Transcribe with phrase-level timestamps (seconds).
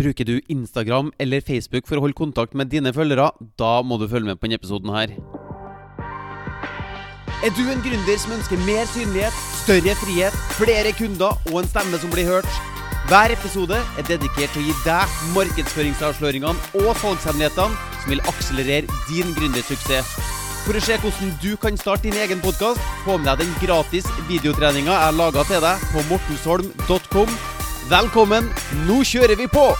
[0.00, 3.26] Bruker du Instagram eller Facebook for å holde kontakt med dine følgere?
[3.60, 5.12] Da må du følge med på denne episoden her.
[7.44, 12.00] Er du en gründer som ønsker mer synlighet, større frihet, flere kunder og en stemme
[12.00, 12.48] som blir hørt?
[13.10, 19.36] Hver episode er dedikert til å gi deg markedsføringsavsløringene og salgshemmelighetene som vil akselerere din
[19.36, 20.16] gründersuksess.
[20.64, 24.08] For å se hvordan du kan starte din egen podkast, få med deg den gratis
[24.32, 27.40] videotreninga jeg laga til deg på mortensholm.com.
[27.90, 28.52] Velkommen,
[28.86, 29.72] nå kjører vi på!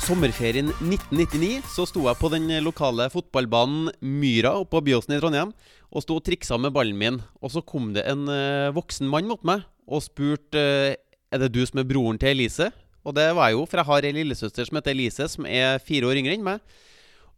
[0.00, 5.52] Sommerferien 1999 så sto jeg på den lokale fotballbanen Myra oppe på Byåsen i Trondheim
[5.90, 7.18] og sto og triksa med ballen min.
[7.44, 10.94] Og så kom det en uh, voksen mann mot meg og spurte uh,
[11.30, 12.70] er det du som er broren til Elise.
[13.04, 15.82] Og det var jeg jo, for jeg har ei lillesøster som heter Elise, som er
[15.84, 16.64] fire år yngre enn meg.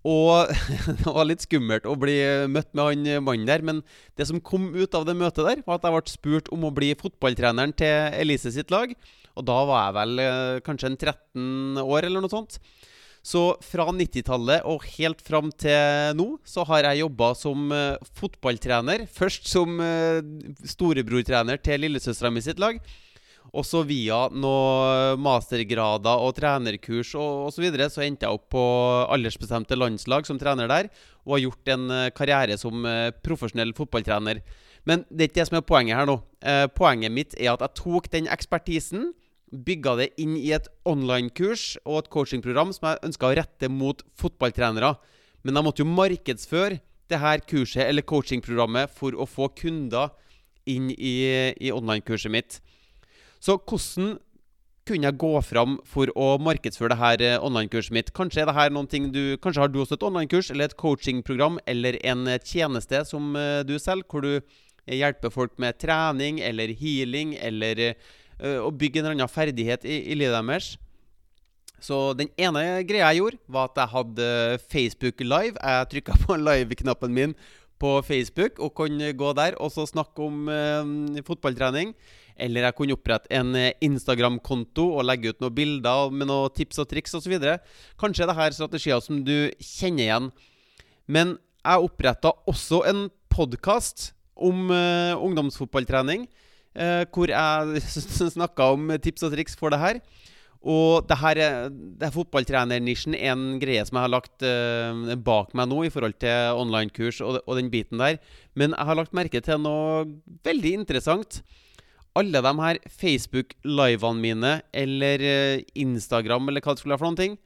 [0.08, 0.50] Og
[1.02, 2.16] det var litt skummelt å bli
[2.50, 3.66] møtt med han mannen der.
[3.66, 3.82] Men
[4.18, 6.74] det som kom ut av det møtet der, var at jeg ble spurt om å
[6.74, 8.94] bli fotballtreneren til Elise sitt lag.
[9.38, 12.58] Og da var jeg vel eh, kanskje en 13 år, eller noe sånt.
[13.22, 19.04] Så fra 90-tallet og helt fram til nå så har jeg jobba som uh, fotballtrener.
[19.06, 20.18] Først som uh,
[20.66, 22.80] storebrortrener til lillesøstera mi sitt lag.
[23.52, 27.54] Og så via noen mastergrader og trenerkurs og osv.
[27.54, 28.64] Så, videre, så endte jeg opp på
[29.14, 30.90] aldersbestemte landslag som trener der.
[31.22, 32.86] Og har gjort en karriere som
[33.22, 34.40] profesjonell fotballtrener.
[34.88, 36.16] Men det er ikke det som er poenget her nå.
[36.74, 39.12] poenget mitt er at jeg tok den ekspertisen
[39.52, 44.00] bygga det inn i et online-kurs og et coachingprogram som jeg ønska å rette mot
[44.18, 44.94] fotballtrenere.
[45.44, 46.80] Men jeg måtte jo markedsføre
[47.12, 50.14] det her kurset eller coachingprogrammet for å få kunder
[50.70, 51.14] inn i,
[51.60, 52.60] i online-kurset mitt.
[53.42, 54.16] Så hvordan
[54.88, 58.10] kunne jeg gå fram for å markedsføre det her eh, online-kurset mitt?
[58.16, 60.78] Kanskje er det her noen ting du, kanskje har du også et online-kurs eller et
[60.78, 66.72] coachingprogram eller en tjeneste som eh, du selger, hvor du hjelper folk med trening eller
[66.78, 67.82] healing eller
[68.42, 70.72] å eh, bygge en eller annen ferdighet i, i livet deres.
[71.82, 74.28] Så den ene greia jeg gjorde, var at jeg hadde
[74.70, 75.58] Facebook Live.
[75.58, 77.36] Jeg trykka på live-knappen min
[77.82, 81.94] på Facebook og kunne gå der og så snakke om eh, fotballtrening.
[82.38, 86.82] Eller jeg kunne opprette en eh, Instagram-konto og legge ut noen bilder med noen tips
[86.82, 87.34] og triks osv.
[88.00, 90.32] Kanskje det her strategier som du kjenner igjen.
[91.10, 96.26] Men jeg oppretta også en podkast om uh, ungdomsfotballtrening
[96.72, 97.82] Uh, hvor jeg
[98.32, 99.98] snakka om tips og triks for det her.
[100.62, 105.52] Og det her, det her fotballtrenernisjen er en greie som jeg har lagt uh, bak
[105.58, 108.20] meg nå i forhold til online-kurs og, og, den biten der.
[108.56, 110.06] Men jeg har lagt merke til noe
[110.46, 111.42] veldig interessant.
[112.16, 115.26] Alle de her Facebook-livene mine eller
[115.76, 117.36] Instagram eller hva det skulle være for noen ting,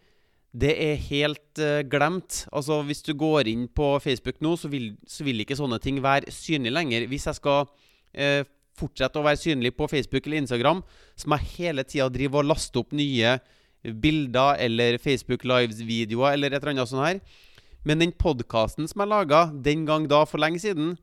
[0.56, 2.44] det er helt uh, glemt.
[2.52, 6.00] Altså Hvis du går inn på Facebook nå, så vil, så vil ikke sånne ting
[6.04, 7.08] være synlig lenger.
[7.10, 8.42] Hvis jeg skal uh,
[8.76, 10.82] fortsette å være synlig på Facebook eller Instagram,
[11.16, 13.36] så må jeg hele tida drive og laste opp nye
[13.86, 17.20] bilder eller Facebook Lives-videoer eller et eller annet sånt her.
[17.86, 20.96] Men den podkasten som jeg laga den gang da for lenge siden,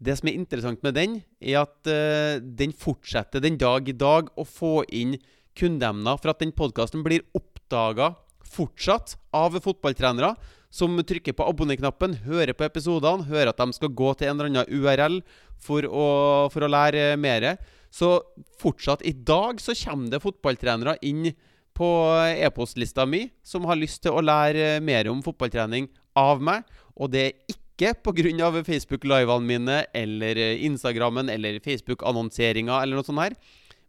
[0.00, 4.30] det som er interessant med den, er at uh, den fortsetter den dag i dag
[4.38, 5.18] å få inn
[5.58, 8.14] kundeemner for at den podkasten blir oppdaga
[8.50, 10.34] fortsatt av fotballtrenere
[10.70, 14.50] som trykker på abonner-knappen, hører på episodene, hører at de skal gå til en eller
[14.50, 15.20] annen URL
[15.60, 16.08] for å,
[16.52, 17.56] for å lære mer.
[17.90, 18.20] Så
[18.60, 21.32] fortsatt i dag så kommer det fotballtrenere inn
[21.74, 21.88] på
[22.36, 25.88] e-postlista mi som har lyst til å lære mer om fotballtrening
[26.18, 26.62] av meg.
[26.94, 28.50] Og det er ikke pga.
[28.66, 30.36] Facebook livene mine eller
[30.68, 33.36] Instagrammen eller Facebook-annonseringa eller noe sånt her.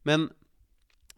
[0.07, 0.29] Men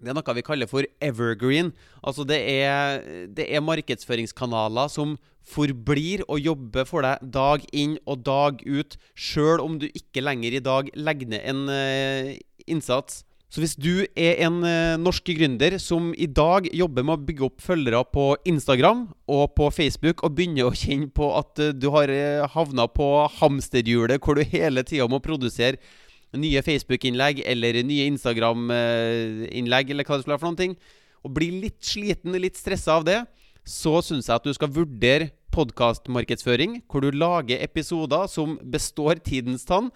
[0.04, 1.72] det er noe vi kaller for evergreen.
[2.04, 8.24] Altså det er, det er, markedsføringskanaler som forblir å jobbe for deg dag inn og
[8.28, 12.34] dag ut, sjøl om du ikke lenger i dag legger ned en uh,
[12.68, 13.24] innsats.
[13.54, 17.48] Så hvis du er en uh, norsk gründer som i dag jobber med å bygge
[17.48, 21.92] opp følgere på Instagram og på Facebook, og begynner å kjenne på at uh, du
[21.96, 22.12] har
[22.56, 25.80] havna på hamsterhjulet hvor du hele tida må produsere
[26.40, 30.76] nye Facebook-innlegg eller nye Instagram-innlegg, eller hva det skulle være for noen ting,
[31.24, 33.22] og blir litt sliten, litt stressa av det,
[33.64, 39.64] så syns jeg at du skal vurdere podkastmarkedsføring, hvor du lager episoder som består tidens
[39.70, 39.92] tann.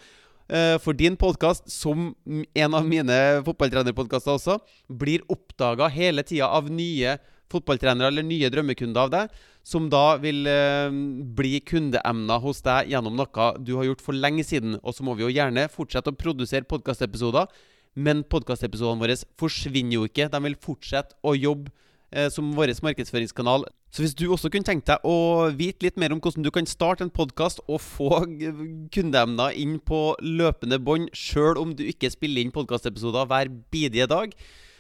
[0.48, 2.14] Eh, for din podkast, som
[2.56, 7.18] en av mine fotballtrenerpodkaster også, blir oppdaga hele tida av nye
[7.52, 9.36] fotballtrenere eller nye drømmekunder av deg,
[9.68, 10.94] som da vil eh,
[11.38, 14.78] bli kundeemner hos deg gjennom noe du har gjort for lenge siden.
[14.80, 17.50] Og så må vi jo gjerne fortsette å produsere podkastepisoder,
[17.98, 20.30] men podkastepisodene våre forsvinner jo ikke.
[20.32, 21.74] De vil fortsette å jobbe
[22.14, 23.68] eh, som vår markedsføringskanal.
[23.92, 26.68] Så hvis du også kunne tenkt deg å vite litt mer om hvordan du kan
[26.70, 28.24] starte en podkast og få
[28.96, 34.32] kundeemner inn på løpende bånd, sjøl om du ikke spiller inn podkastepisoder hver bidige dag,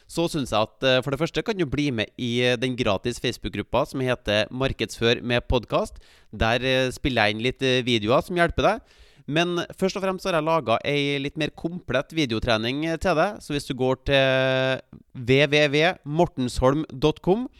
[0.07, 2.77] så syns jeg at eh, for det første kan du bli med i eh, den
[2.79, 5.99] gratis Facebook-gruppa som heter Markedsfør med podkast.
[6.31, 8.79] Der eh, spiller jeg inn litt videoer som hjelper deg.
[9.27, 13.43] Men først og fremst har jeg laga ei litt mer komplett videotrening til deg.
[13.43, 14.79] Så hvis du går til
[15.19, 17.51] www.mortensholm.com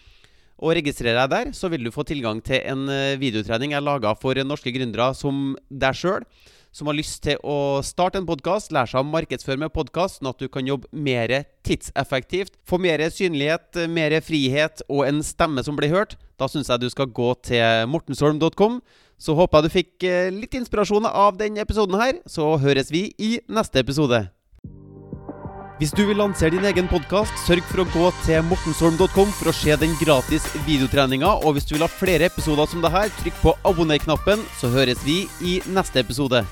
[0.58, 2.88] og registrerer deg der, så vil du få tilgang til en
[3.20, 6.24] videotrening jeg laga for norske gründere som deg sjøl
[6.78, 10.30] som har lyst til å starte en podkast, lære seg å markedsføre med podkast, sånn
[10.30, 11.34] at du kan jobbe mer
[11.66, 16.84] tidseffektivt, få mer synlighet, mer frihet og en stemme som blir hørt, da syns jeg
[16.84, 18.80] du skal gå til mortensholm.com.
[19.18, 22.20] Så håper jeg du fikk eh, litt inspirasjon av denne episoden her.
[22.30, 24.28] Så høres vi i neste episode.
[25.78, 29.54] Hvis du vil lansere din egen podkast, sørg for å gå til mortensholm.com for å
[29.54, 31.36] se den gratis videotreninga.
[31.46, 35.24] Og hvis du vil ha flere episoder som dette, trykk på abonner-knappen, så høres vi
[35.46, 36.46] i neste episode.